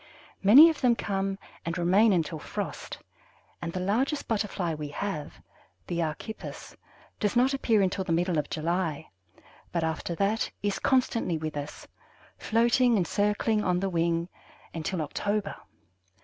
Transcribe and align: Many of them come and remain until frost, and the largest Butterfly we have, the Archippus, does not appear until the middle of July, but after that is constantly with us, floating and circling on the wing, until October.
Many 0.41 0.67
of 0.71 0.81
them 0.81 0.95
come 0.95 1.37
and 1.63 1.77
remain 1.77 2.11
until 2.11 2.39
frost, 2.39 2.97
and 3.61 3.71
the 3.71 3.79
largest 3.79 4.27
Butterfly 4.27 4.73
we 4.73 4.87
have, 4.89 5.35
the 5.85 6.01
Archippus, 6.01 6.75
does 7.19 7.35
not 7.35 7.53
appear 7.53 7.83
until 7.83 8.03
the 8.03 8.11
middle 8.11 8.39
of 8.39 8.49
July, 8.49 9.11
but 9.71 9.83
after 9.83 10.15
that 10.15 10.49
is 10.63 10.79
constantly 10.79 11.37
with 11.37 11.55
us, 11.55 11.87
floating 12.39 12.97
and 12.97 13.05
circling 13.07 13.63
on 13.63 13.79
the 13.79 13.91
wing, 13.91 14.27
until 14.73 15.03
October. 15.03 15.55